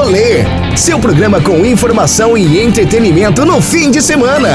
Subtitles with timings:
[0.00, 0.44] Rolê,
[0.78, 4.48] seu programa com informação e entretenimento no fim de semana.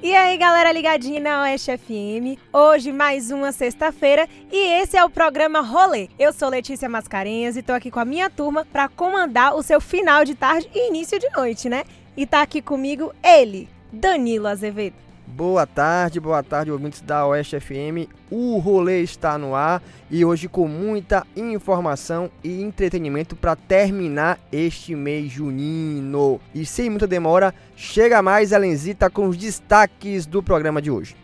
[0.00, 2.38] E aí, galera ligadinha na Oeste FM.
[2.52, 6.08] Hoje mais uma sexta-feira e esse é o programa Rolê.
[6.16, 9.80] Eu sou Letícia Mascarenhas e tô aqui com a minha turma para comandar o seu
[9.80, 11.82] final de tarde e início de noite, né?
[12.16, 15.09] E tá aqui comigo ele, Danilo Azevedo.
[15.30, 18.10] Boa tarde, boa tarde, ouvintes da Oeste FM.
[18.30, 19.80] O rolê está no ar
[20.10, 26.40] e hoje com muita informação e entretenimento para terminar este mês junino.
[26.52, 31.14] E sem muita demora, chega mais Elenzita com os destaques do programa de hoje.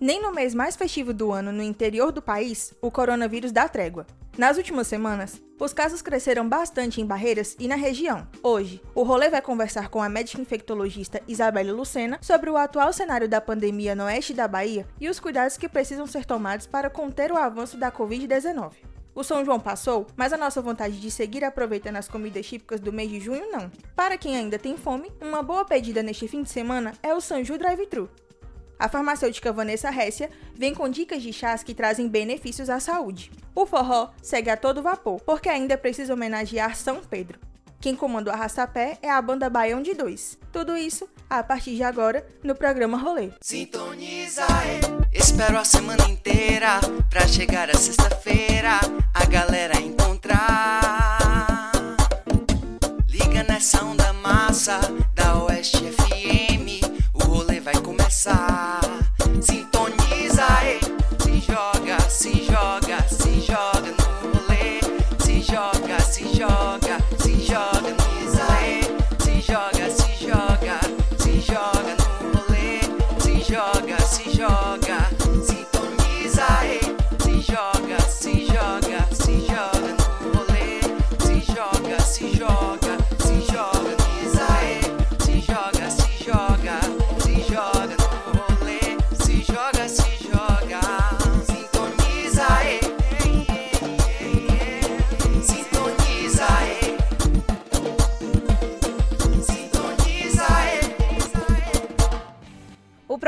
[0.00, 4.06] Nem no mês mais festivo do ano no interior do país, o coronavírus dá trégua.
[4.36, 8.24] Nas últimas semanas, os casos cresceram bastante em Barreiras e na região.
[8.40, 13.28] Hoje, o rolê vai conversar com a médica infectologista Isabelle Lucena sobre o atual cenário
[13.28, 17.32] da pandemia no oeste da Bahia e os cuidados que precisam ser tomados para conter
[17.32, 18.74] o avanço da Covid-19.
[19.16, 22.92] O São João passou, mas a nossa vontade de seguir aproveitando as comidas típicas do
[22.92, 23.68] mês de junho não.
[23.96, 27.58] Para quem ainda tem fome, uma boa pedida neste fim de semana é o Sanju
[27.58, 28.08] Drive-Thru.
[28.78, 33.30] A farmacêutica Vanessa Ressia vem com dicas de chás que trazem benefícios à saúde.
[33.54, 37.40] O forró segue a todo vapor, porque ainda precisa homenagear São Pedro.
[37.80, 40.38] Quem comanda o arrastapé é a banda Baião de Dois.
[40.52, 43.30] Tudo isso a partir de agora no programa Rolê.
[43.40, 44.46] Sintoniza,
[45.12, 48.80] espero a semana inteira pra chegar a sexta-feira
[49.14, 51.70] a galera encontrar.
[53.08, 54.80] Liga nessa onda massa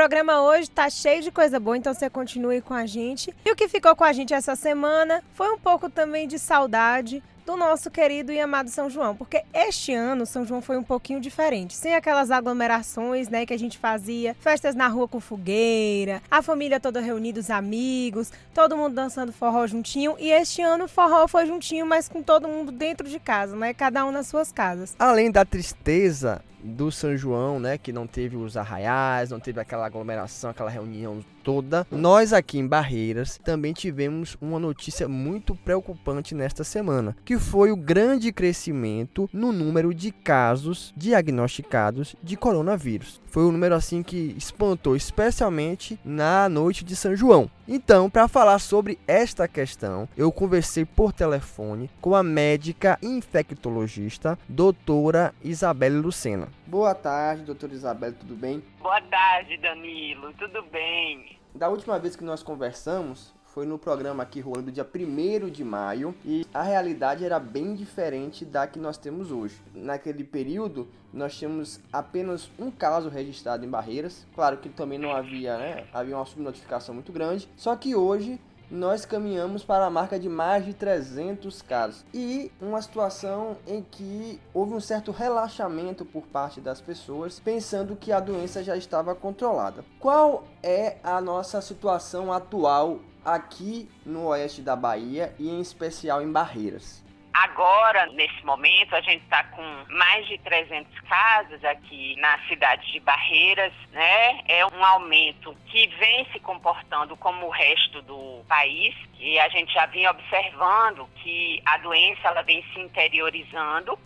[0.01, 3.31] programa hoje tá cheio de coisa boa, então você continue com a gente.
[3.45, 7.21] E o que ficou com a gente essa semana foi um pouco também de saudade
[7.45, 11.19] do nosso querido e amado São João, porque este ano São João foi um pouquinho
[11.19, 16.41] diferente, sem aquelas aglomerações, né, que a gente fazia, festas na rua com fogueira, a
[16.41, 21.27] família toda reunida, os amigos, todo mundo dançando forró juntinho, e este ano o forró
[21.27, 24.95] foi juntinho, mas com todo mundo dentro de casa, né, cada um nas suas casas.
[24.97, 29.85] Além da tristeza do São João, né, que não teve os arraiais, não teve aquela
[29.85, 36.63] aglomeração, aquela reunião toda, nós aqui em Barreiras também tivemos uma notícia muito preocupante nesta
[36.63, 43.19] semana, que foi o grande crescimento no número de casos diagnosticados de coronavírus.
[43.25, 47.49] Foi um número assim que espantou, especialmente na noite de São João.
[47.67, 55.33] Então, para falar sobre esta questão, eu conversei por telefone com a médica infectologista, doutora
[55.41, 56.49] Isabelle Lucena.
[56.67, 58.63] Boa tarde, doutora Isabelle, tudo bem?
[58.79, 60.33] Boa tarde, Danilo.
[60.33, 61.37] Tudo bem?
[61.53, 66.15] Da última vez que nós conversamos, foi no programa aqui rolando dia 1 de maio
[66.23, 69.61] e a realidade era bem diferente da que nós temos hoje.
[69.73, 74.25] Naquele período, nós tínhamos apenas um caso registrado em Barreiras.
[74.33, 75.85] Claro que também não havia, né?
[75.93, 77.49] Havia uma subnotificação muito grande.
[77.57, 78.39] Só que hoje
[78.71, 84.39] nós caminhamos para a marca de mais de 300 casos e uma situação em que
[84.53, 89.83] houve um certo relaxamento por parte das pessoas, pensando que a doença já estava controlada.
[89.99, 96.31] Qual é a nossa situação atual aqui no oeste da Bahia e em especial em
[96.31, 97.03] Barreiras?
[97.33, 102.99] Agora, nesse momento, a gente está com mais de 300 casos aqui na cidade de
[102.99, 104.41] Barreiras, né?
[104.47, 109.73] É um aumento que vem se comportando como o resto do país e a gente
[109.73, 113.97] já vinha observando que a doença ela vem se interiorizando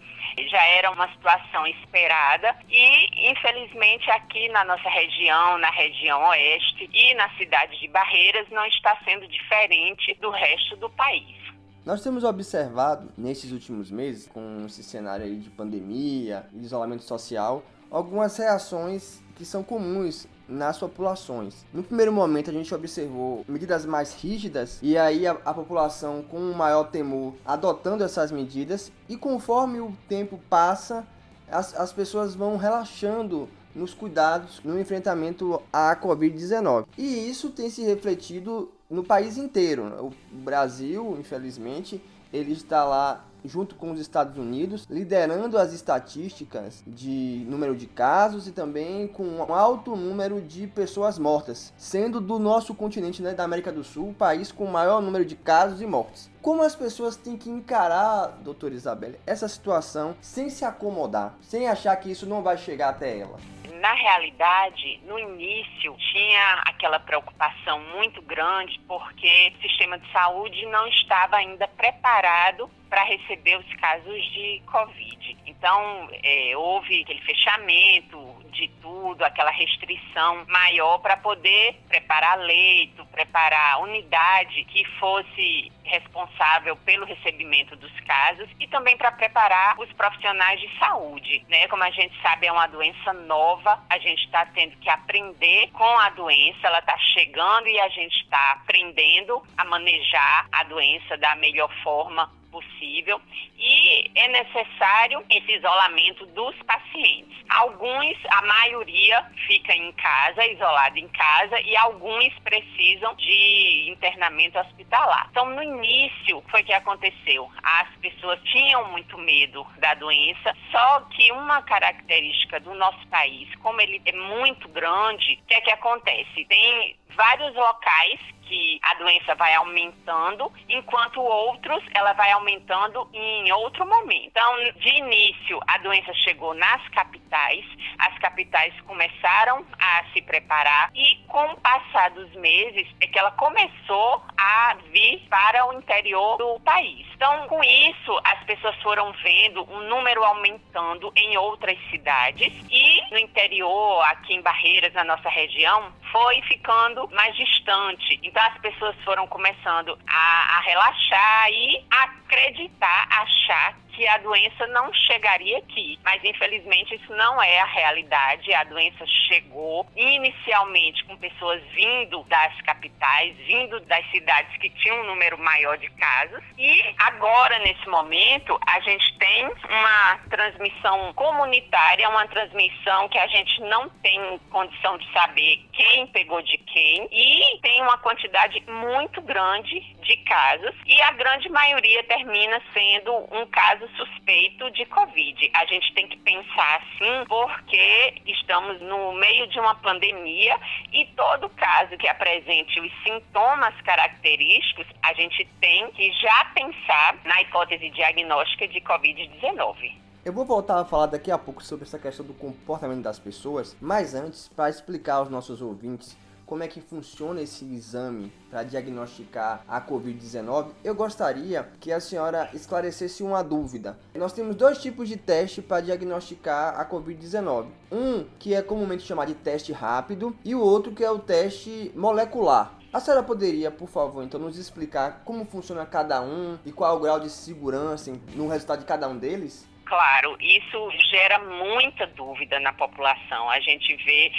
[0.50, 7.14] já era uma situação esperada e, infelizmente, aqui na nossa região, na região oeste e
[7.14, 11.45] na cidade de Barreiras, não está sendo diferente do resto do país.
[11.86, 17.62] Nós temos observado nesses últimos meses, com esse cenário aí de pandemia, isolamento social,
[17.92, 21.64] algumas reações que são comuns nas populações.
[21.72, 26.40] No primeiro momento a gente observou medidas mais rígidas e aí a, a, população com
[26.54, 31.06] maior temor adotando essas medidas e conforme o tempo passa
[31.48, 36.86] as, as pessoas vão relaxando nos cuidados no enfrentamento à Covid-19.
[36.98, 40.12] E isso tem se refletido no país inteiro.
[40.32, 42.02] O Brasil, infelizmente,
[42.32, 48.48] ele está lá junto com os Estados Unidos, liderando as estatísticas de número de casos
[48.48, 53.44] e também com um alto número de pessoas mortas, sendo do nosso continente, né, da
[53.44, 56.30] América do Sul, o país com o maior número de casos e mortes.
[56.42, 61.96] Como as pessoas têm que encarar, doutora Isabelle, essa situação sem se acomodar, sem achar
[61.98, 63.38] que isso não vai chegar até ela?
[63.80, 70.88] Na realidade, no início, tinha aquela preocupação muito grande porque o sistema de saúde não
[70.88, 75.38] estava ainda preparado para receber os casos de Covid.
[75.46, 78.18] Então, é, houve aquele fechamento
[78.56, 87.06] de tudo, aquela restrição maior para poder preparar leito, preparar unidade que fosse responsável pelo
[87.06, 91.68] recebimento dos casos e também para preparar os profissionais de saúde, né?
[91.68, 96.00] Como a gente sabe, é uma doença nova, a gente está tendo que aprender com
[96.00, 101.36] a doença, ela está chegando e a gente está aprendendo a manejar a doença da
[101.36, 103.20] melhor forma possível
[103.58, 107.38] e é necessário esse isolamento dos pacientes.
[107.50, 115.28] Alguns, a maioria, fica em casa, isolado em casa, e alguns precisam de internamento hospitalar.
[115.32, 117.52] Então, no início, foi que aconteceu.
[117.62, 123.82] As pessoas tinham muito medo da doença, só que uma característica do nosso país, como
[123.82, 126.46] ele é muito grande, o que é que acontece?
[126.46, 133.86] Tem vários locais que a doença vai aumentando, enquanto outros ela vai aumentando em outro
[133.86, 134.28] momento.
[134.28, 137.66] Então, de início, a doença chegou nas capitais,
[137.98, 143.32] as capitais começaram a se preparar e com o passar dos meses é que ela
[143.32, 147.06] começou a vir para o interior do país.
[147.16, 153.18] Então, com isso, as pessoas foram vendo um número aumentando em outras cidades e no
[153.18, 158.20] interior, aqui em Barreiras, na nossa região, foi ficando mais distante.
[158.24, 164.94] Então as pessoas foram começando a, a relaxar e acreditar, achar que a doença não
[164.94, 165.98] chegaria aqui.
[166.04, 168.54] Mas infelizmente isso não é a realidade.
[168.54, 175.08] A doença chegou inicialmente com pessoas vindo das capitais, vindo das cidades que tinham um
[175.08, 176.44] número maior de casos.
[176.58, 183.62] E agora, nesse momento, a gente tem uma transmissão comunitária, uma transmissão que a gente
[183.62, 189.80] não tem condição de saber quem pegou de quem e tem uma quantidade muito grande
[190.02, 195.52] de casos e a grande maioria termina sendo um caso suspeito de Covid.
[195.54, 200.60] A gente tem que pensar assim porque estamos no meio de uma pandemia
[200.92, 207.42] e todo caso que apresente os sintomas característicos, a gente tem que já pensar na
[207.42, 210.06] hipótese diagnóstica de Covid-19.
[210.26, 213.78] Eu vou voltar a falar daqui a pouco sobre essa questão do comportamento das pessoas,
[213.80, 219.64] mas antes, para explicar aos nossos ouvintes como é que funciona esse exame para diagnosticar
[219.68, 223.98] a Covid-19, eu gostaria que a senhora esclarecesse uma dúvida.
[224.14, 227.68] Nós temos dois tipos de teste para diagnosticar a Covid-19.
[227.92, 231.92] Um que é comumente chamado de teste rápido e o outro que é o teste
[231.96, 232.78] molecular.
[232.94, 236.98] A senhora poderia, por favor, então nos explicar como funciona cada um e qual é
[236.98, 239.66] o grau de segurança no resultado de cada um deles?
[239.86, 243.50] Claro, isso gera muita dúvida na população.
[243.52, 244.32] A gente vê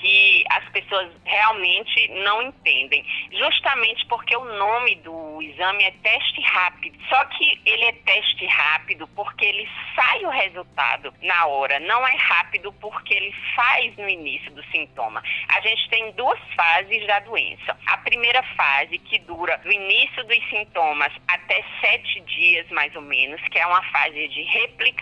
[0.00, 6.98] que as pessoas realmente não entendem, justamente porque o nome do exame é teste rápido.
[7.08, 12.16] Só que ele é teste rápido porque ele sai o resultado na hora, não é
[12.16, 15.22] rápido porque ele faz no início do sintoma.
[15.48, 17.78] A gente tem duas fases da doença.
[17.86, 23.40] A primeira fase, que dura do início dos sintomas até sete dias mais ou menos,
[23.48, 24.93] que é uma fase de replicação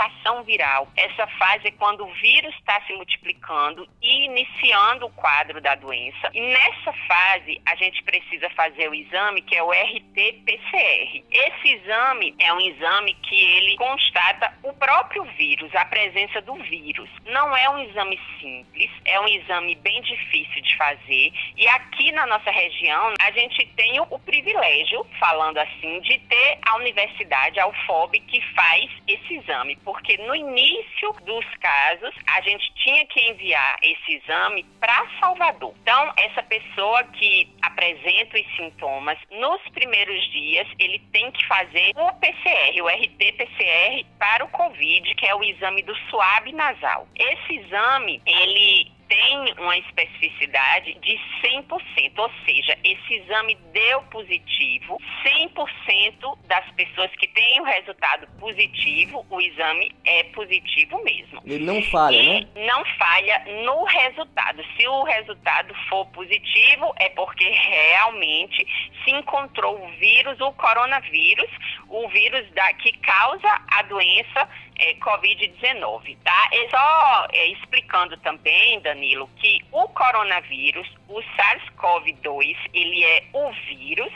[0.53, 0.89] viral.
[0.97, 6.31] Essa fase é quando o vírus está se multiplicando e iniciando o quadro da doença.
[6.33, 11.25] E nessa fase, a gente precisa fazer o exame que é o RT-PCR.
[11.31, 17.09] Esse exame é um exame que ele constata o próprio vírus, a presença do vírus.
[17.27, 21.33] Não é um exame simples, é um exame bem difícil de fazer.
[21.57, 26.77] E aqui na nossa região, a gente tem o privilégio, falando assim, de ter a
[26.77, 33.05] universidade, a UFOB, que faz esse exame, porque no início dos casos, a gente tinha
[33.07, 35.75] que enviar esse exame para Salvador.
[35.83, 42.13] Então, essa pessoa que apresenta os sintomas, nos primeiros dias, ele tem que fazer o
[42.15, 47.07] PCR, o RT-PCR para o COVID, que é o exame do suave nasal.
[47.17, 51.69] Esse exame, ele tem uma especificidade de 100%,
[52.17, 59.39] ou seja, esse exame deu positivo, 100% das pessoas que têm o resultado positivo, o
[59.39, 61.43] exame é positivo mesmo.
[61.45, 62.49] Ele não falha, e né?
[62.67, 64.65] Não falha no resultado.
[64.79, 68.67] Se o resultado for positivo, é porque realmente
[69.05, 71.51] se encontrou o vírus, o coronavírus,
[71.91, 74.49] o vírus da, que causa a doença
[74.83, 76.49] é, Covid-19, tá?
[76.53, 84.13] E só é, explicando também, Danilo, que o coronavírus, o SARS-CoV-2, ele é o vírus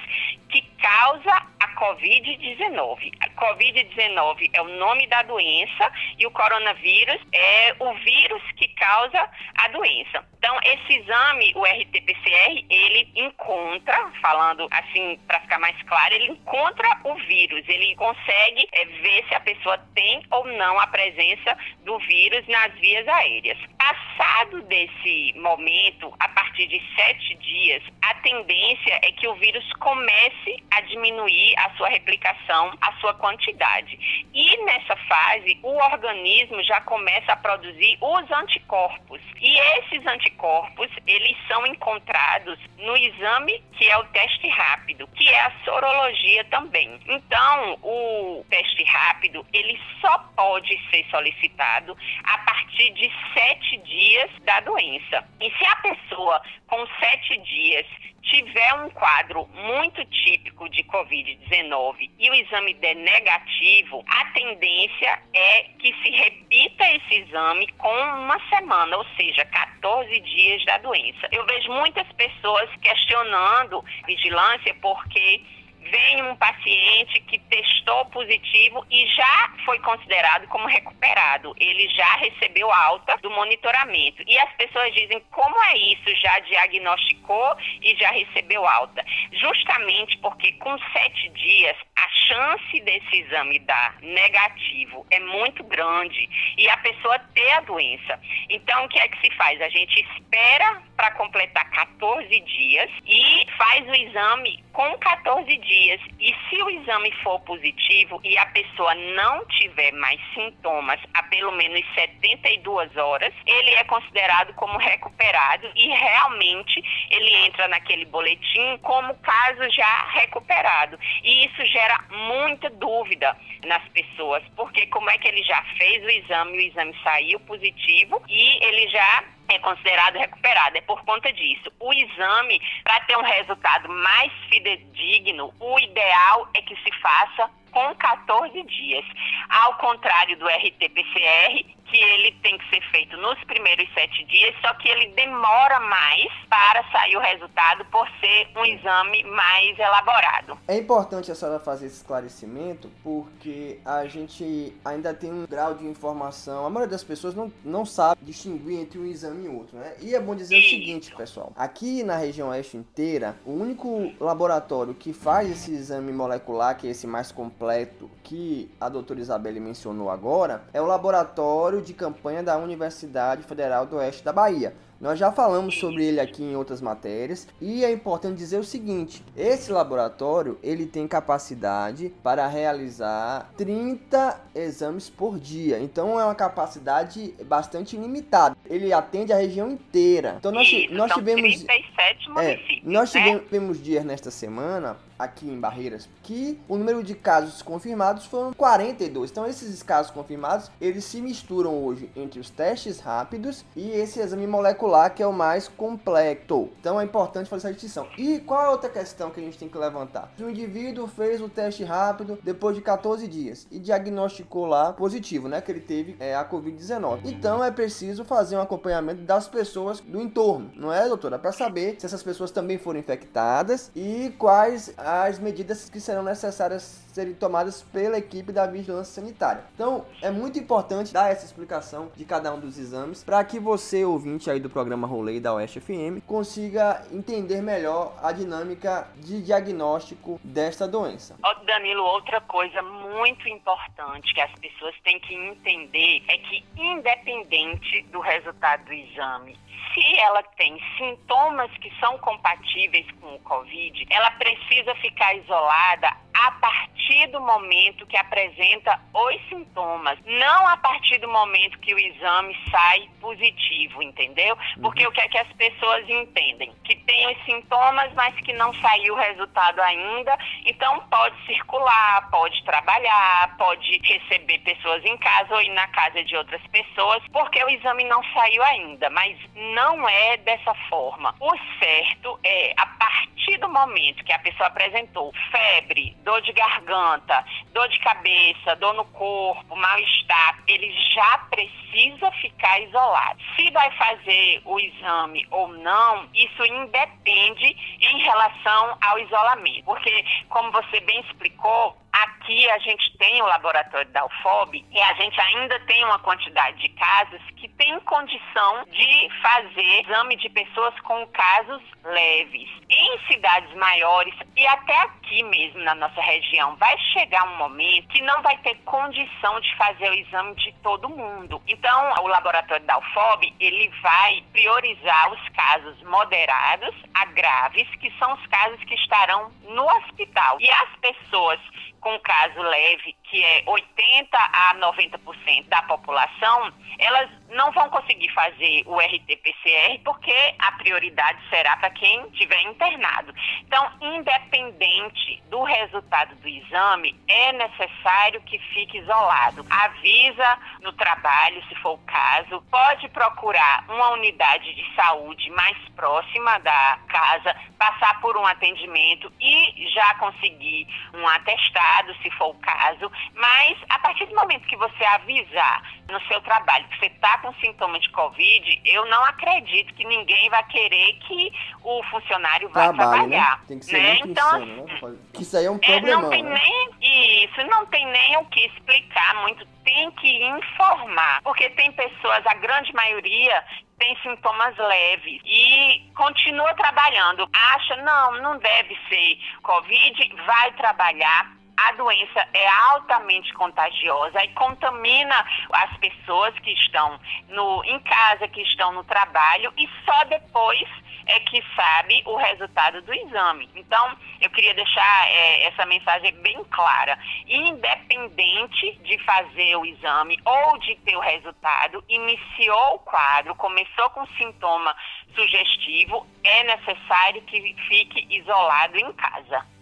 [0.50, 3.12] que causa a Covid-19.
[3.20, 9.28] A Covid-19 é o nome da doença e o coronavírus é o vírus que causa
[9.58, 10.24] a doença.
[10.38, 16.88] Então, esse exame, o RT-PCR, ele encontra, falando assim para ficar mais claro, ele encontra
[17.04, 21.98] o vírus, ele consegue é, ver se a pessoa tem ou não a presença do
[22.00, 23.58] vírus nas vias aéreas.
[23.78, 30.62] Passado desse momento, a partir de sete dias, a tendência é que o vírus comece
[30.70, 33.98] a diminuir a sua replicação, a sua quantidade.
[34.32, 39.20] E nessa fase, o organismo já começa a produzir os anticorpos.
[39.40, 45.40] E esses anticorpos, eles são encontrados no exame que é o teste rápido, que é
[45.40, 46.98] a sorologia também.
[47.06, 54.60] Então, o teste rápido, ele só pode ser solicitado a partir de sete dias da
[54.60, 55.24] doença.
[55.40, 57.86] E se a pessoa com sete dias
[58.26, 65.62] tiver um quadro muito típico de Covid-19 e o exame der negativo, a tendência é
[65.78, 71.28] que se repita esse exame com uma semana, ou seja, 14 dias da doença.
[71.30, 75.42] Eu vejo muitas pessoas questionando vigilância porque
[75.90, 81.54] vem um paciente que testou positivo e já foi considerado como recuperado.
[81.58, 84.22] Ele já recebeu alta do monitoramento.
[84.26, 86.14] E as pessoas dizem: como é isso?
[86.20, 89.04] Já diagnosticou e já recebeu alta?
[89.32, 96.68] Justamente porque com sete dias a chance desse exame dar negativo é muito grande e
[96.68, 98.20] a pessoa ter a doença.
[98.48, 99.60] Então, o que é que se faz?
[99.60, 105.75] A gente espera para completar 14 dias e faz o exame com 14 dias.
[105.76, 111.52] E se o exame for positivo e a pessoa não tiver mais sintomas há pelo
[111.52, 119.14] menos 72 horas, ele é considerado como recuperado e realmente ele entra naquele boletim como
[119.16, 120.98] caso já recuperado.
[121.22, 126.10] E isso gera muita dúvida nas pessoas, porque como é que ele já fez o
[126.10, 130.76] exame, o exame saiu positivo e ele já é considerado recuperado.
[130.76, 131.70] É por conta disso.
[131.80, 137.94] O exame, para ter um resultado mais fidedigno, o ideal é que se faça com
[137.96, 139.04] 14 dias.
[139.48, 144.72] Ao contrário do RT-PCR, que ele tem que ser feito nos primeiros sete dias, só
[144.74, 150.58] que ele demora mais para sair o resultado por ser um exame mais elaborado.
[150.68, 155.86] É importante a senhora fazer esse esclarecimento porque a gente ainda tem um grau de
[155.86, 156.66] informação.
[156.66, 159.94] A maioria das pessoas não, não sabe distinguir entre um exame e outro, né?
[160.00, 164.94] E é bom dizer o seguinte, pessoal: aqui na região oeste inteira, o único laboratório
[164.94, 170.10] que faz esse exame molecular, que é esse mais completo que a doutora Isabelle mencionou
[170.10, 174.74] agora, é o laboratório de campanha da Universidade Federal do Oeste da Bahia.
[175.00, 179.22] Nós já falamos sobre ele aqui em outras matérias e é importante dizer o seguinte:
[179.36, 187.34] esse laboratório ele tem capacidade para realizar 30 exames por dia, então é uma capacidade
[187.44, 188.56] bastante limitada.
[188.64, 190.36] Ele atende a região inteira.
[190.38, 193.38] Então nós, Isso, nós são tivemos 37 é, municípios, nós né?
[193.38, 199.30] tivemos dias nesta semana aqui em Barreiras que o número de casos confirmados foram 42.
[199.30, 204.46] Então esses casos confirmados, eles se misturam hoje entre os testes rápidos e esse exame
[204.46, 206.70] molecular que é o mais completo.
[206.80, 208.08] Então é importante fazer essa distinção.
[208.18, 210.32] E qual é outra questão que a gente tem que levantar?
[210.38, 215.60] O indivíduo fez o teste rápido depois de 14 dias e diagnosticou lá positivo, né,
[215.60, 217.20] que ele teve é, a COVID-19.
[217.24, 221.38] Então é preciso fazer um acompanhamento das pessoas do entorno, não é, doutora?
[221.38, 227.06] Para saber se essas pessoas também foram infectadas e quais as medidas que serão necessárias
[227.12, 229.64] serem tomadas pela equipe da vigilância sanitária.
[229.72, 234.04] Então, é muito importante dar essa explicação de cada um dos exames para que você,
[234.04, 240.40] ouvinte aí do programa Rolê da Oeste FM, consiga entender melhor a dinâmica de diagnóstico
[240.42, 241.36] desta doença.
[241.40, 248.02] Ó, Danilo, outra coisa muito importante que as pessoas têm que entender é que, independente
[248.10, 249.56] do resultado do exame,
[249.94, 256.50] se ela tem sintomas que são compatíveis com o Covid, ela precisa ficar isolada a
[256.52, 262.56] partir do momento que apresenta os sintomas, não a partir do momento que o exame
[262.70, 264.56] sai positivo, entendeu?
[264.80, 265.10] Porque uhum.
[265.10, 266.74] o que é que as pessoas entendem?
[266.84, 272.62] Que tem os sintomas, mas que não saiu o resultado ainda, então pode circular, pode
[272.64, 277.70] trabalhar, pode receber pessoas em casa ou ir na casa de outras pessoas, porque o
[277.70, 281.34] exame não saiu ainda, mas não é dessa forma.
[281.40, 287.44] O certo é, a partir do momento que a pessoa apresentou febre, dor de garganta,
[287.72, 293.40] dor de cabeça, dor no corpo, mal-estar, ele já precisa ficar isolado.
[293.54, 299.84] Se vai fazer o exame ou não, isso independe em relação ao isolamento.
[299.84, 305.12] Porque, como você bem explicou, Aqui a gente tem o laboratório da UFOB e a
[305.14, 310.98] gente ainda tem uma quantidade de casos que tem condição de fazer exame de pessoas
[311.00, 312.70] com casos leves.
[312.88, 318.22] Em cidades maiores e até aqui mesmo na nossa região, vai chegar um momento que
[318.22, 321.60] não vai ter condição de fazer o exame de todo mundo.
[321.66, 328.32] Então, o laboratório da UFOB, ele vai priorizar os casos moderados a graves, que são
[328.34, 330.58] os casos que estarão no hospital.
[330.60, 331.60] E as pessoas
[332.06, 338.82] com caso leve, que é 80 a 90% da população, elas não vão conseguir fazer
[338.86, 343.34] o RT-PCR porque a prioridade será para quem estiver internado.
[343.62, 349.64] Então, independente do resultado do exame, é necessário que fique isolado.
[349.68, 356.58] Avisa no trabalho, se for o caso, pode procurar uma unidade de saúde mais próxima
[356.58, 363.10] da casa, passar por um atendimento e já conseguir um atestado, se for o caso,
[363.34, 367.52] mas a partir do momento que você avisar no seu trabalho que você está com
[367.54, 373.26] sintoma de Covid, eu não acredito que ninguém vai querer que o funcionário vá Trabalhe,
[373.28, 373.36] né?
[373.36, 373.58] trabalhar.
[373.58, 373.64] Né?
[373.68, 374.18] Tem que ser né?
[374.24, 375.16] então, insano, né?
[375.38, 376.08] Isso aí é um problema.
[376.08, 376.60] É, não tem né?
[376.62, 379.66] nem isso, não tem nem o que explicar muito.
[379.84, 383.64] Tem que informar, porque tem pessoas, a grande maioria,
[383.98, 387.48] tem sintomas leves e continua trabalhando.
[387.52, 395.46] Acha, não, não deve ser Covid, vai trabalhar, a doença é altamente contagiosa e contamina
[395.72, 400.88] as pessoas que estão no, em casa, que estão no trabalho e só depois
[401.26, 403.68] é que sabe o resultado do exame.
[403.74, 407.18] Então, eu queria deixar é, essa mensagem bem clara.
[407.46, 414.24] Independente de fazer o exame ou de ter o resultado, iniciou o quadro, começou com
[414.38, 414.94] sintoma
[415.34, 419.75] sugestivo, é necessário que fique isolado em casa.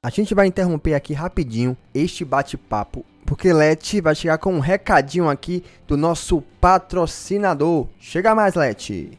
[0.00, 5.28] A gente vai interromper aqui rapidinho este bate-papo, porque Leti vai chegar com um recadinho
[5.28, 7.88] aqui do nosso patrocinador.
[7.98, 9.18] Chega mais, Leti!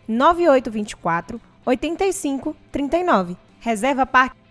[0.11, 3.37] 9824 8539.
[3.59, 4.41] Reserva Parque.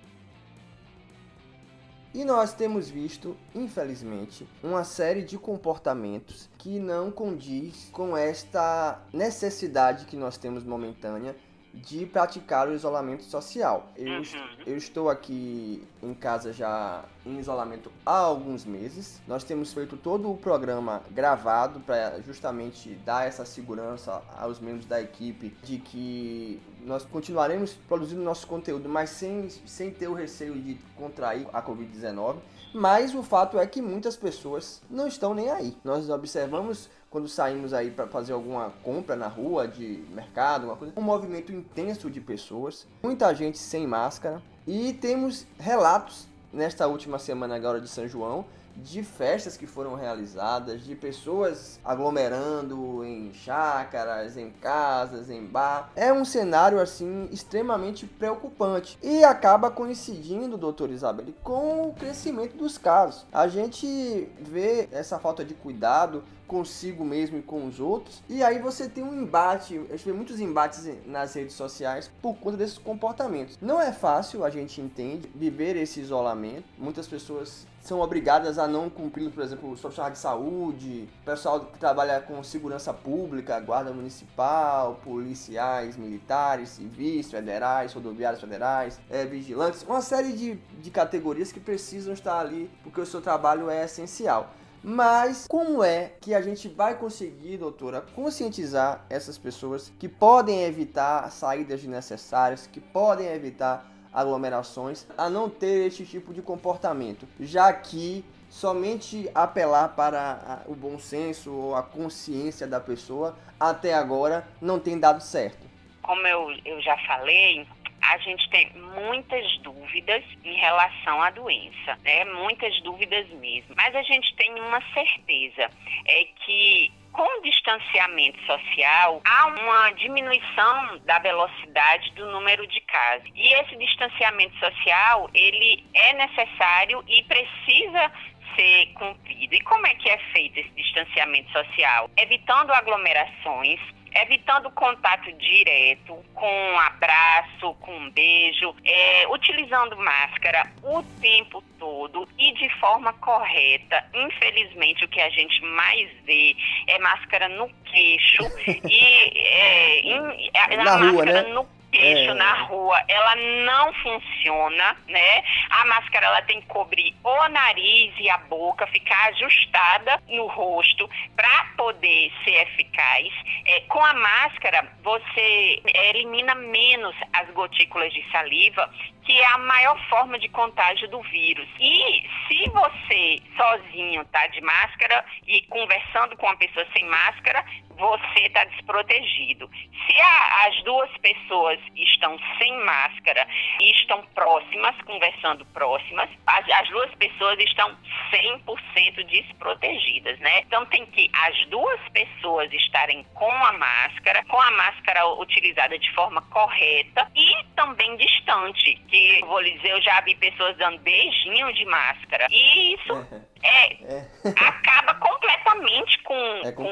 [2.13, 10.07] E nós temos visto, infelizmente, uma série de comportamentos que não condiz com esta necessidade
[10.07, 11.37] que nós temos momentânea
[11.73, 13.93] de praticar o isolamento social.
[13.97, 14.23] Eu, uhum.
[14.67, 19.21] eu estou aqui em casa já em isolamento há alguns meses.
[19.27, 25.01] Nós temos feito todo o programa gravado para justamente dar essa segurança aos membros da
[25.01, 30.75] equipe de que nós continuaremos produzindo nosso conteúdo, mas sem, sem ter o receio de
[30.97, 32.37] contrair a Covid-19.
[32.73, 35.77] Mas o fato é que muitas pessoas não estão nem aí.
[35.85, 40.95] Nós observamos quando saímos aí para fazer alguma compra na rua, de mercado, uma coisa,
[40.97, 47.55] um movimento intenso de pessoas, muita gente sem máscara e temos relatos nesta última semana
[47.55, 48.45] agora de São João
[48.77, 55.91] de festas que foram realizadas, de pessoas aglomerando em chácaras, em casas, em bar.
[55.95, 62.79] É um cenário assim extremamente preocupante e acaba coincidindo, doutor Isabel, com o crescimento dos
[62.79, 63.27] casos.
[63.33, 68.21] A gente vê essa falta de cuidado consigo mesmo e com os outros.
[68.29, 72.35] E aí você tem um embate, a gente vê muitos embates nas redes sociais por
[72.39, 73.57] conta desses comportamentos.
[73.63, 76.65] Não é fácil, a gente entende, viver esse isolamento.
[76.77, 81.79] Muitas pessoas são obrigadas a não cumprir, por exemplo, os profissionais de saúde, pessoal que
[81.79, 90.03] trabalha com segurança pública, guarda municipal, policiais, militares, civis, federais, rodoviários federais, é, vigilantes, uma
[90.03, 94.51] série de, de categorias que precisam estar ali porque o seu trabalho é essencial.
[94.83, 101.31] Mas como é que a gente vai conseguir, doutora, conscientizar essas pessoas que podem evitar
[101.31, 108.25] saídas desnecessárias, que podem evitar aglomerações, a não ter este tipo de comportamento, já que
[108.49, 114.99] somente apelar para o bom senso ou a consciência da pessoa até agora não tem
[114.99, 115.71] dado certo.
[116.03, 117.67] Como eu, eu já falei,
[118.03, 122.25] a gente tem muitas dúvidas em relação à doença, né?
[122.25, 123.75] Muitas dúvidas mesmo.
[123.77, 125.71] Mas a gente tem uma certeza,
[126.07, 133.29] é que com o distanciamento social, há uma diminuição da velocidade do número de casos.
[133.35, 138.13] E esse distanciamento social, ele é necessário e precisa
[138.55, 139.55] ser cumprido.
[139.55, 142.11] E como é que é feito esse distanciamento social?
[142.17, 143.81] Evitando aglomerações,
[144.13, 152.29] evitando contato direto, com um abraço, com um beijo, é, utilizando máscara o tempo todo
[152.39, 154.05] e de forma correta.
[154.15, 158.43] Infelizmente, o que a gente mais vê é máscara no queixo
[158.89, 159.05] e
[159.39, 161.43] é, em, é, na máscara rua, né?
[161.43, 162.35] no queixo é.
[162.35, 165.43] na rua, ela não funciona, né?
[165.71, 171.09] A máscara ela tem que cobrir o nariz e a boca, ficar ajustada no rosto
[171.37, 173.29] para poder ser eficaz.
[173.67, 178.91] É, com a máscara, você elimina menos as gotículas de saliva
[179.31, 181.69] que é a maior forma de contágio do vírus.
[181.79, 187.65] E se você sozinho tá de máscara e conversando com uma pessoa sem máscara,
[188.01, 189.71] você está desprotegido.
[190.07, 193.47] Se a, as duas pessoas estão sem máscara
[193.81, 197.97] e estão próximas, conversando próximas, as, as duas pessoas estão
[198.33, 200.61] 100% desprotegidas, né?
[200.61, 206.11] Então tem que as duas pessoas estarem com a máscara, com a máscara utilizada de
[206.15, 211.85] forma correta e também distante, que vou dizer, eu já vi pessoas dando beijinho de
[211.85, 212.47] máscara.
[212.51, 214.27] E isso é, é.
[214.57, 216.85] acaba completamente com, é com,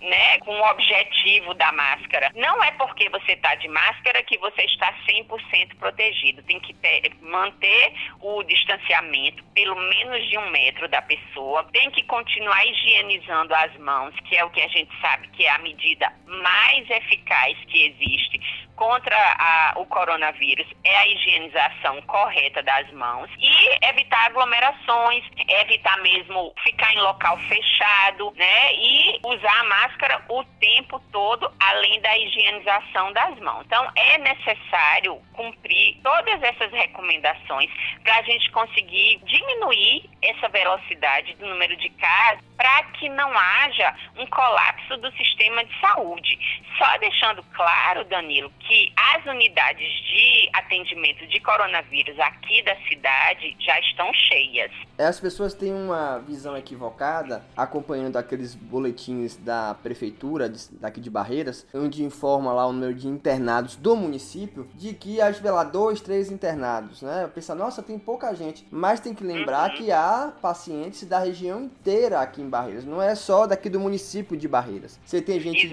[0.00, 2.30] né, com o objetivo da máscara.
[2.34, 6.42] Não é porque você está de máscara que você está 100% protegido.
[6.42, 11.64] Tem que ter, manter o distanciamento pelo menos de um metro da pessoa.
[11.72, 15.50] Tem que continuar higienizando as mãos, que é o que a gente sabe que é
[15.50, 18.40] a medida mais eficaz que existe
[18.76, 26.52] contra a, o coronavírus é a higienização correta das mãos e evitar aglomerações, evitar mesmo
[26.62, 28.74] ficar em local fechado, né?
[28.74, 33.64] E usar a máscara o tempo todo, além da higienização das mãos.
[33.66, 37.70] Então, é necessário cumprir todas essas recomendações
[38.02, 43.94] para a gente conseguir diminuir essa velocidade do número de casos para que não haja
[44.16, 46.38] um colapso do sistema de saúde.
[46.78, 53.78] Só deixando claro, Danilo, que as unidades de atendimento de coronavírus aqui da cidade já
[53.80, 54.70] estão cheias.
[54.98, 62.04] As pessoas têm uma visão equivocada acompanhando aqueles boletins da prefeitura daqui de Barreiras, onde
[62.04, 67.02] informa lá o número de internados do município, de que haja lá dois, três internados,
[67.02, 67.30] né?
[67.34, 69.76] Pensa, nossa, tem pouca gente, mas tem que lembrar uhum.
[69.76, 74.36] que há pacientes da região inteira aqui em Barreiras, não é só daqui do município
[74.36, 74.98] de Barreiras.
[75.04, 75.68] Você tem gente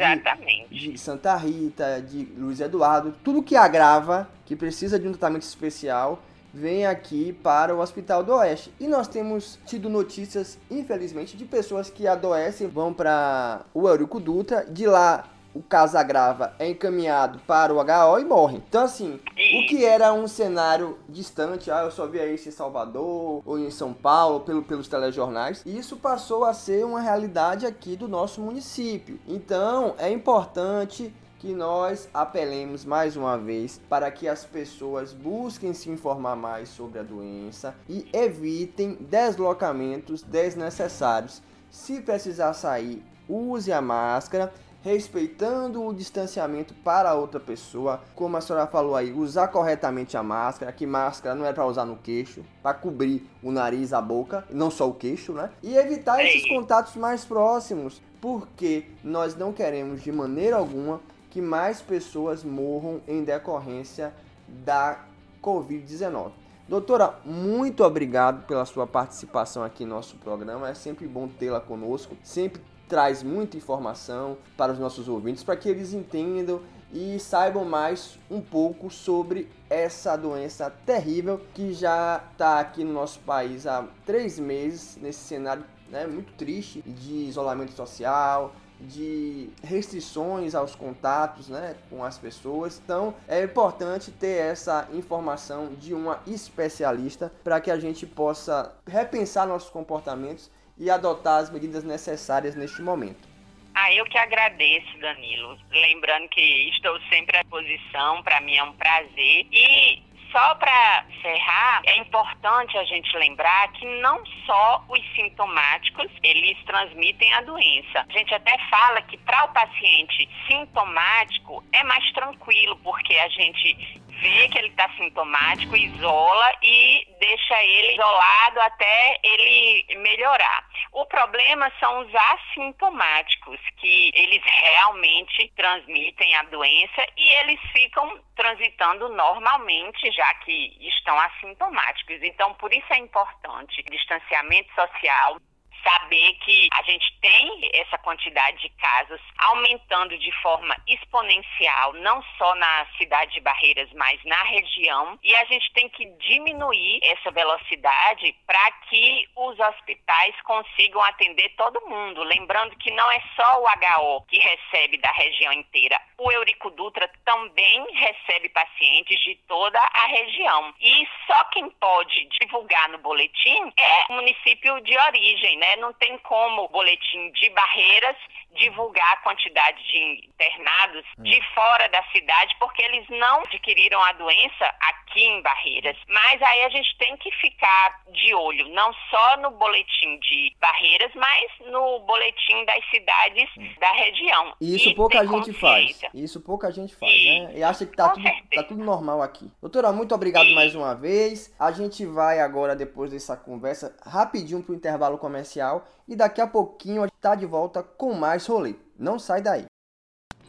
[0.70, 5.44] de, de Santa Rita, de Luiz Eduardo, tudo que agrava, que precisa de um tratamento
[5.44, 6.22] especial,
[6.54, 8.74] vem aqui para o Hospital do Oeste.
[8.80, 14.66] E nós temos tido notícias, infelizmente, de pessoas que adoecem, vão para o Eurico Dutra,
[14.66, 18.58] de lá o caso agrava, é encaminhado para o HO e morre.
[18.68, 23.42] Então, assim, o que era um cenário distante, ah, eu só via isso em Salvador
[23.46, 28.08] ou em São Paulo, pelo, pelos telejornais, isso passou a ser uma realidade aqui do
[28.08, 29.20] nosso município.
[29.28, 35.90] Então, é importante que nós apelemos mais uma vez para que as pessoas busquem se
[35.90, 41.42] informar mais sobre a doença e evitem deslocamentos desnecessários.
[41.72, 48.65] Se precisar sair, use a máscara respeitando o distanciamento para outra pessoa, como a senhora
[48.67, 52.74] falou aí, usar corretamente a máscara, que máscara não é para usar no queixo, para
[52.74, 55.52] cobrir o nariz, a boca, não só o queixo, né?
[55.62, 61.82] E evitar esses contatos mais próximos, porque nós não queremos de maneira alguma que mais
[61.82, 64.13] pessoas morram em decorrência
[64.48, 65.00] da
[65.41, 66.32] Covid-19.
[66.67, 70.70] Doutora, muito obrigado pela sua participação aqui no nosso programa.
[70.70, 72.15] É sempre bom tê-la conosco.
[72.24, 76.60] Sempre traz muita informação para os nossos ouvintes, para que eles entendam
[76.91, 83.21] e saibam mais um pouco sobre essa doença terrível que já está aqui no nosso
[83.21, 90.75] país há três meses, nesse cenário né, muito triste de isolamento social, de restrições aos
[90.75, 92.82] contatos né, com as pessoas.
[92.84, 99.47] Então é importante ter essa informação de uma especialista para que a gente possa repensar
[99.47, 100.51] nossos comportamentos
[100.82, 103.30] e adotar as medidas necessárias neste momento.
[103.76, 105.56] Ah, eu que agradeço, Danilo.
[105.72, 109.46] Lembrando que estou sempre à disposição, para mim é um prazer.
[109.52, 116.58] E só para encerrar, é importante a gente lembrar que não só os sintomáticos, eles
[116.65, 118.06] transmitem a doença.
[118.10, 124.01] A gente até fala que para o paciente sintomático é mais tranquilo, porque a gente
[124.22, 130.66] vê que ele está sintomático, isola e deixa ele isolado até ele melhorar.
[130.94, 139.10] O problema são os assintomáticos, que eles realmente transmitem a doença e eles ficam transitando
[139.10, 142.22] normalmente, já que estão assintomáticos.
[142.22, 145.38] Então, por isso é importante distanciamento social,
[145.84, 152.56] saber que a gente tem essa quantidade de casos aumentando de forma exponencial, não só
[152.56, 158.36] na cidade de Barreiras, mas na região, e a gente tem que diminuir essa velocidade
[158.46, 162.24] para que os hospitais consigam atender todo mundo.
[162.24, 167.10] Lembrando que não é só o HO que recebe da região inteira, o Eurico Dutra
[167.26, 170.74] também recebe pacientes de toda a região.
[170.80, 175.71] E só quem pode divulgar no boletim é o município de origem, né?
[175.78, 178.16] Não tem como o boletim de barreiras
[178.54, 181.24] divulgar a quantidade de internados hum.
[181.24, 185.97] de fora da cidade, porque eles não adquiriram a doença aqui em Barreiras.
[186.08, 191.12] Mas aí a gente tem que ficar de olho, não só no boletim de Barreiras,
[191.15, 193.67] mas no boletim das cidades hum.
[193.80, 194.54] da região.
[194.62, 196.02] E isso e pouca gente faz.
[196.13, 197.54] Isso pouca gente faz, e, né?
[197.58, 199.52] E acha que tá tudo, tá tudo normal aqui.
[199.62, 200.56] Doutora, muito obrigado e...
[200.56, 201.54] mais uma vez.
[201.60, 207.04] A gente vai agora, depois dessa conversa, rapidinho pro intervalo comercial e daqui a pouquinho
[207.04, 208.76] a gente tá de volta com mais rolê.
[208.97, 209.71] Não sai daí.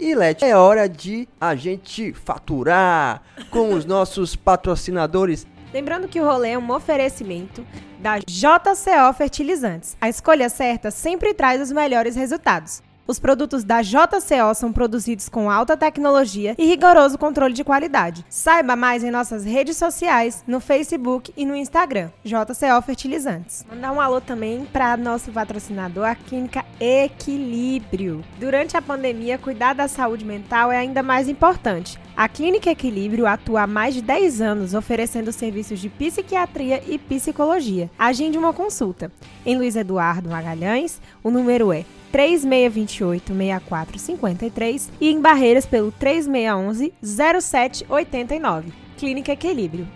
[0.05, 5.47] E Let, é hora de a gente faturar com os nossos patrocinadores.
[5.73, 7.65] Lembrando que o rolê é um oferecimento
[8.01, 9.97] da JCO Fertilizantes.
[10.01, 12.83] A escolha certa sempre traz os melhores resultados.
[13.05, 18.25] Os produtos da JCO são produzidos com alta tecnologia e rigoroso controle de qualidade.
[18.29, 23.67] Saiba mais em nossas redes sociais, no Facebook e no Instagram, JCO Fertilizantes.
[23.69, 28.23] Mandar um alô também para nosso patrocinador, a Clínica Equilíbrio.
[28.39, 31.99] Durante a pandemia, cuidar da saúde mental é ainda mais importante.
[32.17, 37.91] A Clínica Equilíbrio atua há mais de 10 anos oferecendo serviços de psiquiatria e psicologia.
[37.99, 39.11] Agende uma consulta.
[39.45, 48.73] Em Luiz Eduardo Magalhães, o número é 3628 6453 e em Barreiras pelo 3611 0789.
[48.99, 49.89] Clínica Equilíbrio.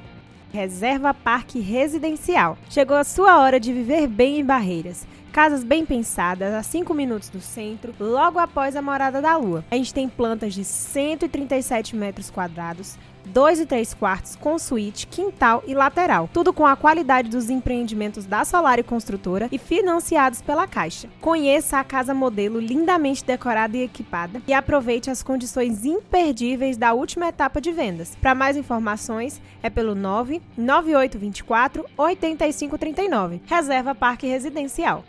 [0.53, 2.57] Reserva Parque Residencial.
[2.71, 5.07] Chegou a sua hora de viver bem em Barreiras.
[5.37, 9.63] Casas bem pensadas, a 5 minutos do centro, logo após a Morada da Lua.
[9.71, 12.97] A gente tem plantas de 137 metros quadrados,
[13.27, 16.31] 2 e 3 quartos com suíte, quintal e lateral.
[16.33, 21.07] Tudo com a qualidade dos empreendimentos da Solar e Construtora e financiados pela Caixa.
[21.21, 27.29] Conheça a casa modelo lindamente decorada e equipada e aproveite as condições imperdíveis da última
[27.29, 28.17] etapa de vendas.
[28.23, 33.43] Para mais informações, é pelo 99824 8539.
[33.45, 35.05] Reserva Parque Residencial.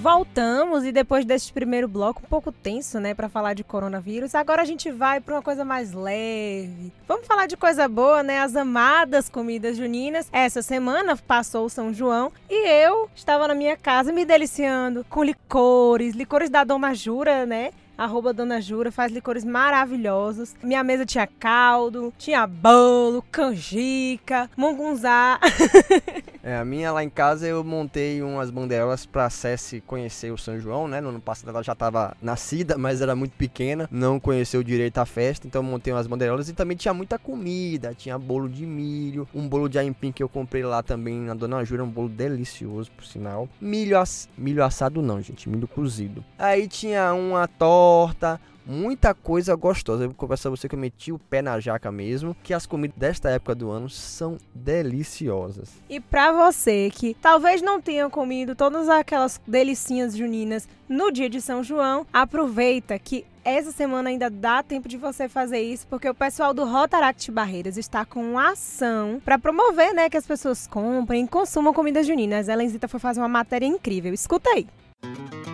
[0.00, 4.62] Voltamos e depois desse primeiro bloco um pouco tenso, né, para falar de coronavírus, agora
[4.62, 6.92] a gente vai para uma coisa mais leve.
[7.08, 8.38] Vamos falar de coisa boa, né?
[8.38, 10.28] As amadas comidas juninas.
[10.32, 15.24] Essa semana passou o São João e eu estava na minha casa me deliciando com
[15.24, 17.72] licores, licores da Dona Jura, né?
[17.98, 20.54] arroba Dona Jura, faz licores maravilhosos.
[20.62, 25.40] Minha mesa tinha caldo, tinha bolo, canjica, mungunzá.
[26.48, 30.58] é, a minha lá em casa eu montei umas bandeirolas pra Cessi conhecer o São
[30.58, 31.00] João, né?
[31.00, 35.06] No ano passado ela já tava nascida, mas era muito pequena, não conheceu direito a
[35.06, 39.48] festa, então montei umas bandeirolas e também tinha muita comida, tinha bolo de milho, um
[39.48, 43.04] bolo de aipim que eu comprei lá também na Dona Jura, um bolo delicioso, por
[43.04, 43.48] sinal.
[43.60, 44.28] Milho, ass...
[44.36, 46.24] milho assado não, gente, milho cozido.
[46.38, 50.04] Aí tinha uma torta torta, muita coisa gostosa.
[50.04, 52.98] Eu vou conversar você que eu meti o pé na jaca mesmo, que as comidas
[52.98, 55.70] desta época do ano são deliciosas.
[55.88, 61.40] E para você que talvez não tenha comido todas aquelas delicinhas juninas no dia de
[61.40, 66.14] São João, aproveita que essa semana ainda dá tempo de você fazer isso, porque o
[66.14, 71.24] pessoal do Rotaract Barreiras está com uma ação para promover, né, que as pessoas comprem
[71.24, 72.48] e consumam comidas juninas.
[72.48, 74.12] A Elenzita foi fazer uma matéria incrível.
[74.12, 74.66] Escuta aí.
[75.02, 75.47] Música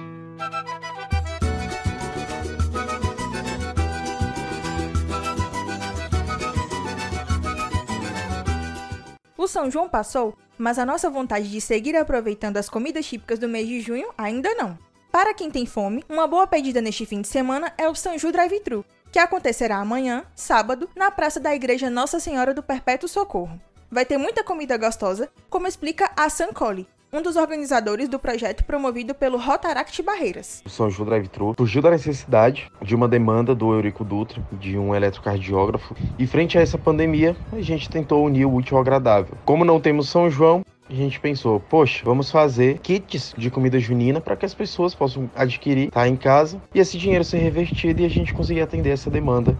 [9.44, 13.46] O São João passou, mas a nossa vontade de seguir aproveitando as comidas típicas do
[13.46, 14.78] mês de junho ainda não.
[15.12, 18.32] Para quem tem fome, uma boa pedida neste fim de semana é o São Ju
[18.32, 23.60] Drive-Thru, que acontecerá amanhã, sábado, na praça da Igreja Nossa Senhora do Perpétuo Socorro.
[23.90, 29.14] Vai ter muita comida gostosa, como explica a Sancoli, um dos organizadores do projeto promovido
[29.14, 30.62] pelo Rotaract Barreiras.
[30.66, 34.92] O São João Drive-Thru surgiu da necessidade de uma demanda do Eurico Dutra, de um
[34.92, 39.36] eletrocardiógrafo, e frente a essa pandemia, a gente tentou unir o útil ao agradável.
[39.44, 44.20] Como não temos São João, a gente pensou, poxa, vamos fazer kits de comida junina
[44.20, 48.04] para que as pessoas possam adquirir, tá em casa, e esse dinheiro ser revertido e
[48.04, 49.56] a gente conseguir atender essa demanda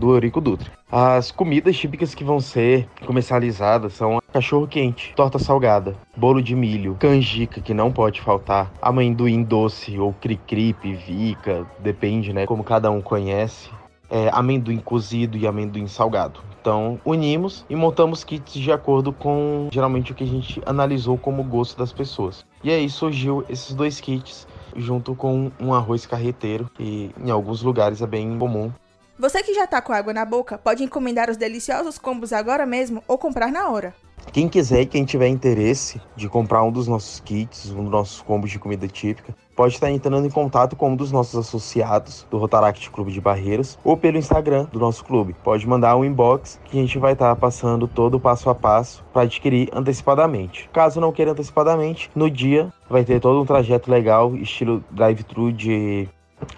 [0.00, 0.72] do Eurico Dutra.
[0.90, 6.96] As comidas típicas que vão ser comercializadas são cachorro quente, torta salgada, bolo de milho,
[6.98, 13.00] canjica que não pode faltar, amendoim doce ou cri-cri, pivica, depende, né, como cada um
[13.00, 13.70] conhece.
[14.12, 16.40] É, amendoim cozido e amendoim salgado.
[16.60, 21.44] Então, unimos e montamos kits de acordo com geralmente o que a gente analisou como
[21.44, 22.44] gosto das pessoas.
[22.64, 28.02] E aí surgiu esses dois kits junto com um arroz carreteiro, que em alguns lugares
[28.02, 28.72] é bem comum
[29.20, 33.04] você que já tá com água na boca, pode encomendar os deliciosos combos agora mesmo
[33.06, 33.94] ou comprar na hora.
[34.32, 38.22] Quem quiser e quem tiver interesse de comprar um dos nossos kits, um dos nossos
[38.22, 42.38] combos de comida típica, pode estar entrando em contato com um dos nossos associados do
[42.38, 45.34] Rotaract Clube de Barreiras ou pelo Instagram do nosso clube.
[45.42, 49.04] Pode mandar um inbox que a gente vai estar passando todo o passo a passo
[49.12, 50.70] para adquirir antecipadamente.
[50.72, 56.08] Caso não queira antecipadamente, no dia vai ter todo um trajeto legal, estilo drive-thru de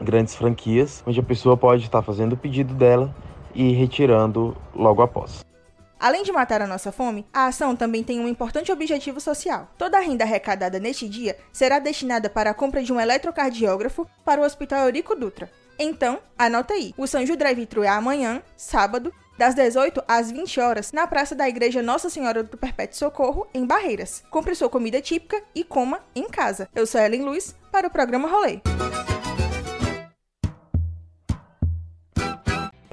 [0.00, 3.14] grandes franquias, onde a pessoa pode estar fazendo o pedido dela
[3.54, 5.44] e retirando logo após.
[6.02, 9.68] Além de matar a nossa fome, a ação também tem um importante objetivo social.
[9.78, 14.40] Toda a renda arrecadada neste dia será destinada para a compra de um eletrocardiógrafo para
[14.40, 15.48] o Hospital Eurico Dutra.
[15.78, 20.92] Então, anota aí, o São Ju Drive-Thru é amanhã, sábado, das 18 às 20 horas,
[20.92, 24.24] na Praça da Igreja Nossa Senhora do Perpétuo Socorro, em Barreiras.
[24.28, 26.68] Compre sua comida típica e coma em casa.
[26.74, 28.60] Eu sou Ellen Luiz, para o programa Rolê.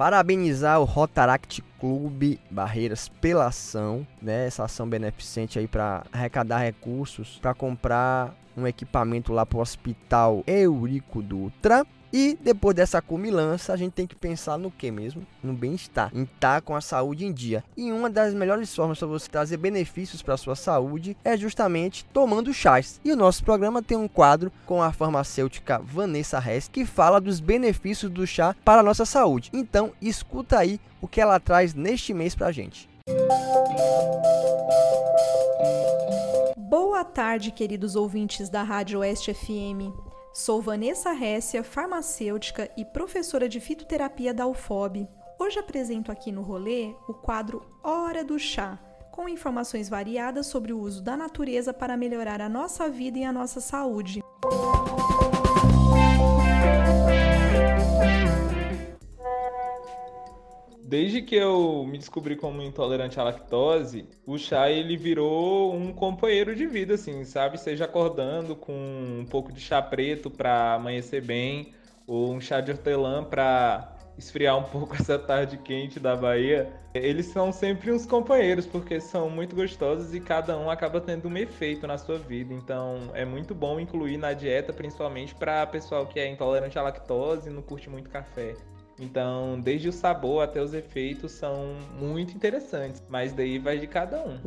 [0.00, 4.46] Parabenizar o Rotaract Clube Barreiras pela ação, né?
[4.46, 10.42] Essa ação beneficente aí para arrecadar recursos para comprar um equipamento lá para o Hospital
[10.46, 15.26] Eurico Dutra e depois dessa comilança, a gente tem que pensar no que mesmo?
[15.42, 17.62] No bem-estar, em estar com a saúde em dia.
[17.76, 22.04] E uma das melhores formas para você trazer benefícios para a sua saúde é justamente
[22.06, 23.00] tomando chás.
[23.04, 27.38] E o nosso programa tem um quadro com a farmacêutica Vanessa Hess que fala dos
[27.38, 29.50] benefícios do chá para a nossa saúde.
[29.52, 32.88] Então, escuta aí o que ela traz neste mês para a gente.
[36.56, 40.09] Boa tarde, queridos ouvintes da Rádio Oeste FM.
[40.32, 45.08] Sou Vanessa Récia, farmacêutica e professora de fitoterapia da UFOB.
[45.36, 48.78] Hoje apresento aqui no rolê o quadro Hora do Chá,
[49.10, 53.32] com informações variadas sobre o uso da natureza para melhorar a nossa vida e a
[53.32, 54.22] nossa saúde.
[60.90, 66.52] Desde que eu me descobri como intolerante à lactose, o chá ele virou um companheiro
[66.52, 67.60] de vida, assim, sabe?
[67.60, 71.72] Seja acordando com um pouco de chá preto para amanhecer bem,
[72.08, 76.72] ou um chá de hortelã para esfriar um pouco essa tarde quente da Bahia.
[76.92, 81.36] Eles são sempre uns companheiros, porque são muito gostosos e cada um acaba tendo um
[81.36, 82.52] efeito na sua vida.
[82.52, 87.48] Então é muito bom incluir na dieta, principalmente para pessoal que é intolerante à lactose
[87.48, 88.56] e não curte muito café.
[89.00, 94.22] Então, desde o sabor até os efeitos são muito interessantes, mas daí vai de cada
[94.22, 94.38] um.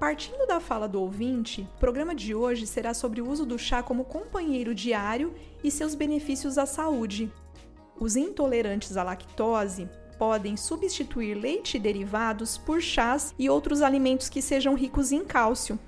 [0.00, 3.82] Partindo da fala do ouvinte, o programa de hoje será sobre o uso do chá
[3.82, 7.30] como companheiro diário e seus benefícios à saúde.
[8.00, 14.40] Os intolerantes à lactose podem substituir leite e derivados por chás e outros alimentos que
[14.40, 15.78] sejam ricos em cálcio,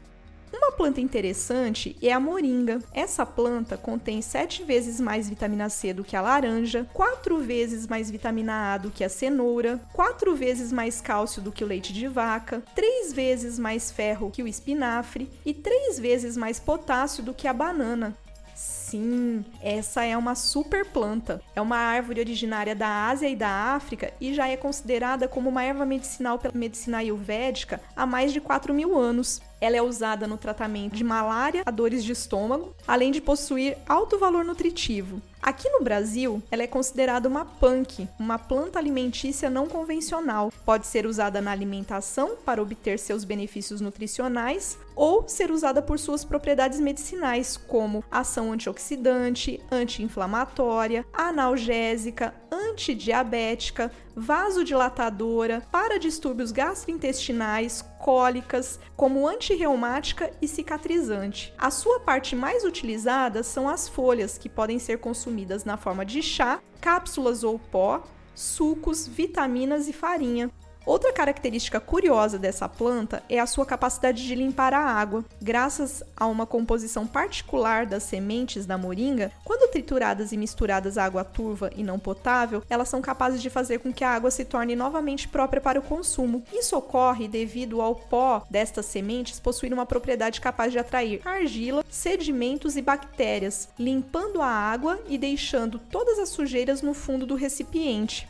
[0.56, 2.80] uma planta interessante é a moringa.
[2.92, 8.10] Essa planta contém 7 vezes mais vitamina C do que a laranja, 4 vezes mais
[8.10, 12.08] vitamina A do que a cenoura, 4 vezes mais cálcio do que o leite de
[12.08, 17.48] vaca, 3 vezes mais ferro que o espinafre e 3 vezes mais potássio do que
[17.48, 18.16] a banana.
[18.56, 21.42] Sim, essa é uma super planta.
[21.54, 25.62] É uma árvore originária da Ásia e da África e já é considerada como uma
[25.62, 29.42] erva medicinal pela medicina ayurvédica há mais de 4 mil anos.
[29.60, 34.18] Ela é usada no tratamento de malária, a dores de estômago, além de possuir alto
[34.18, 35.20] valor nutritivo.
[35.42, 40.52] Aqui no Brasil, ela é considerada uma punk, uma planta alimentícia não convencional.
[40.64, 46.24] Pode ser usada na alimentação para obter seus benefícios nutricionais ou ser usada por suas
[46.24, 60.30] propriedades medicinais, como ação antioxidante, anti-inflamatória, analgésica, antidiabética, vasodilatadora, para distúrbios gastrointestinais, cólicas, como antirreumática
[60.40, 61.52] e cicatrizante.
[61.58, 66.22] A sua parte mais utilizada são as folhas, que podem ser consumidas na forma de
[66.22, 68.02] chá, cápsulas ou pó,
[68.34, 70.50] sucos, vitaminas e farinha.
[70.86, 75.24] Outra característica curiosa dessa planta é a sua capacidade de limpar a água.
[75.42, 81.24] Graças a uma composição particular das sementes da moringa, quando trituradas e misturadas à água
[81.24, 84.76] turva e não potável, elas são capazes de fazer com que a água se torne
[84.76, 86.44] novamente própria para o consumo.
[86.52, 92.76] Isso ocorre devido ao pó destas sementes possuir uma propriedade capaz de atrair argila, sedimentos
[92.76, 98.28] e bactérias, limpando a água e deixando todas as sujeiras no fundo do recipiente.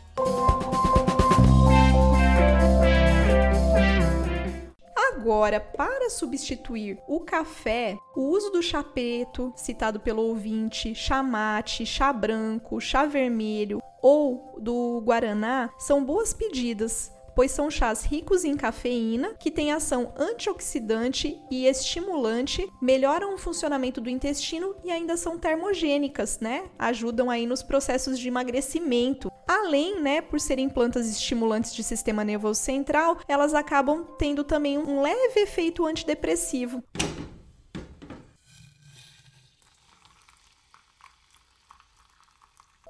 [5.27, 11.85] Agora, para substituir o café, o uso do chá preto, citado pelo ouvinte, chá mate,
[11.85, 18.57] chá branco, chá vermelho ou do guaraná são boas pedidas pois são chás ricos em
[18.57, 25.39] cafeína, que têm ação antioxidante e estimulante, melhoram o funcionamento do intestino e ainda são
[25.39, 26.64] termogênicas, né?
[26.78, 29.30] Ajudam aí nos processos de emagrecimento.
[29.47, 35.03] Além, né, por serem plantas estimulantes de sistema nervoso central, elas acabam tendo também um
[35.03, 36.82] leve efeito antidepressivo.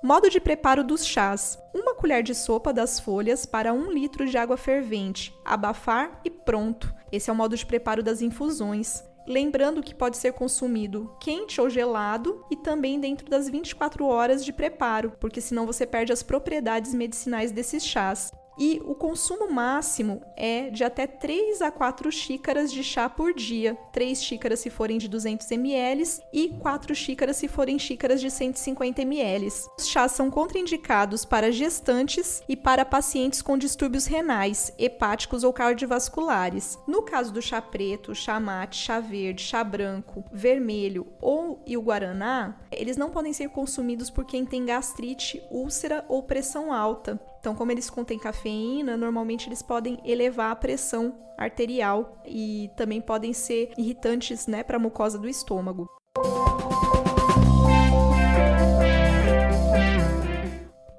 [0.06, 4.36] Modo de preparo dos chás: uma colher de sopa das folhas para um litro de
[4.38, 6.92] água fervente, abafar e pronto.
[7.12, 9.04] Esse é o modo de preparo das infusões.
[9.26, 14.52] Lembrando que pode ser consumido quente ou gelado e também dentro das 24 horas de
[14.52, 20.70] preparo, porque senão você perde as propriedades medicinais desses chás e o consumo máximo é
[20.70, 23.76] de até 3 a 4 xícaras de chá por dia.
[23.92, 26.02] 3 xícaras se forem de 200 ml
[26.32, 29.46] e 4 xícaras se forem xícaras de 150 ml.
[29.78, 36.78] Os chás são contraindicados para gestantes e para pacientes com distúrbios renais, hepáticos ou cardiovasculares.
[36.86, 41.82] No caso do chá preto, chá mate, chá verde, chá branco, vermelho ou e o
[41.82, 47.20] guaraná, eles não podem ser consumidos por quem tem gastrite, úlcera ou pressão alta.
[47.46, 53.32] Então, como eles contêm cafeína, normalmente eles podem elevar a pressão arterial e também podem
[53.32, 55.88] ser irritantes, né, para a mucosa do estômago.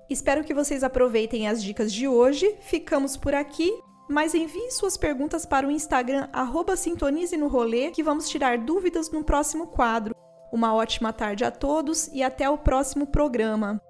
[0.09, 2.55] Espero que vocês aproveitem as dicas de hoje.
[2.61, 3.69] Ficamos por aqui,
[4.09, 6.29] mas envie suas perguntas para o Instagram
[6.77, 10.15] Sintonize no Rolê, que vamos tirar dúvidas no próximo quadro.
[10.49, 13.81] Uma ótima tarde a todos e até o próximo programa.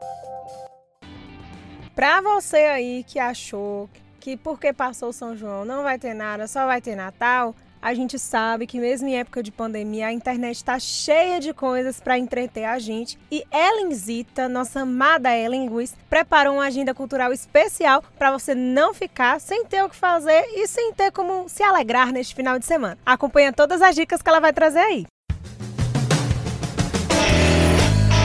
[1.98, 3.90] Pra você aí que achou
[4.20, 8.20] que porque passou São João não vai ter nada, só vai ter Natal, a gente
[8.20, 12.66] sabe que mesmo em época de pandemia a internet está cheia de coisas para entreter
[12.66, 18.54] a gente e Ellenzita, nossa amada Ellen Guiz, preparou uma agenda cultural especial para você
[18.54, 22.60] não ficar sem ter o que fazer e sem ter como se alegrar neste final
[22.60, 23.00] de semana.
[23.04, 25.08] Acompanha todas as dicas que ela vai trazer aí.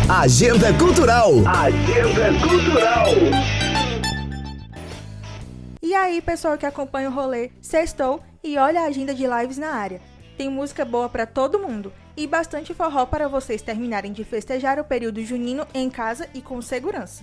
[0.08, 1.32] Agenda Cultural.
[1.46, 3.61] Agenda Cultural.
[5.92, 9.74] E aí, pessoal que acompanha o rolê, sextou e olha a agenda de lives na
[9.74, 10.00] área.
[10.38, 14.84] Tem música boa para todo mundo e bastante forró para vocês terminarem de festejar o
[14.84, 17.22] período junino em casa e com segurança.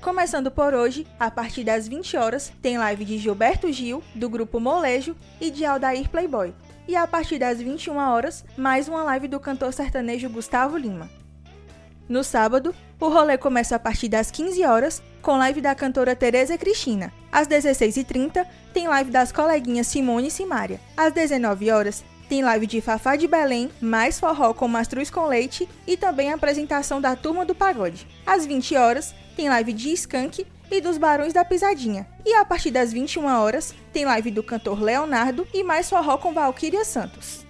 [0.00, 4.58] Começando por hoje, a partir das 20 horas, tem live de Gilberto Gil, do grupo
[4.58, 6.54] Molejo, e de Aldair Playboy.
[6.88, 11.10] E a partir das 21 horas, mais uma live do cantor sertanejo Gustavo Lima.
[12.08, 16.58] No sábado, o rolê começa a partir das 15 horas, com live da cantora Tereza
[16.58, 17.12] Cristina.
[17.30, 20.80] Às 16h30, tem live das coleguinhas Simone e Simária.
[20.96, 25.68] Às 19 horas, tem live de Fafá de Belém, mais forró com mastruz com leite
[25.86, 28.06] e também a apresentação da Turma do Pagode.
[28.26, 32.06] Às 20 horas, tem live de Skank e dos Barões da Pisadinha.
[32.24, 36.32] E a partir das 21 horas, tem live do cantor Leonardo e mais forró com
[36.32, 37.41] Valquíria Santos.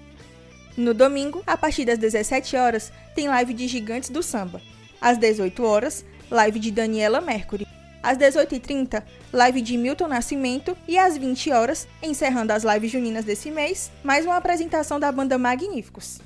[0.77, 4.61] No domingo, a partir das 17 horas, tem live de Gigantes do Samba.
[5.01, 7.67] Às 18 horas, live de Daniela Mercury.
[8.03, 9.03] Às 18h30,
[9.33, 10.77] live de Milton Nascimento.
[10.89, 15.37] E às 20 horas, encerrando as lives juninas desse mês, mais uma apresentação da banda
[15.37, 16.21] Magníficos.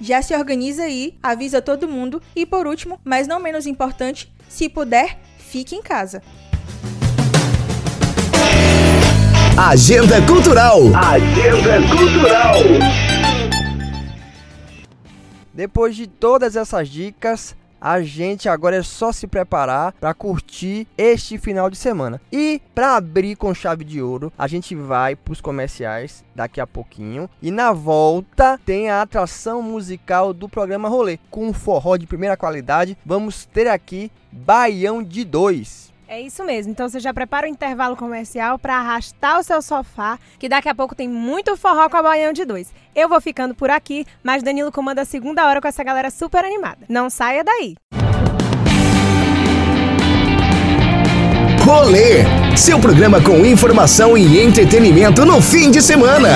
[0.00, 4.68] Já se organiza aí, avisa todo mundo e por último, mas não menos importante, se
[4.68, 6.22] puder, fique em casa.
[9.56, 10.80] Agenda Cultural.
[10.96, 13.11] Agenda Cultural.
[15.54, 21.36] Depois de todas essas dicas, a gente agora é só se preparar para curtir este
[21.36, 22.20] final de semana.
[22.30, 26.66] E para abrir com chave de ouro, a gente vai para os comerciais daqui a
[26.66, 27.28] pouquinho.
[27.42, 32.36] E na volta tem a atração musical do programa Rolê, com um forró de primeira
[32.36, 32.96] qualidade.
[33.04, 35.91] Vamos ter aqui Baião de Dois.
[36.12, 36.72] É isso mesmo.
[36.72, 40.74] Então você já prepara o intervalo comercial para arrastar o seu sofá, que daqui a
[40.74, 42.70] pouco tem muito forró com a Baião de dois.
[42.94, 46.44] Eu vou ficando por aqui, mas Danilo comanda a segunda hora com essa galera super
[46.44, 46.80] animada.
[46.86, 47.76] Não saia daí.
[51.64, 52.26] Rolê,
[52.58, 56.28] seu programa com informação e entretenimento no fim de semana.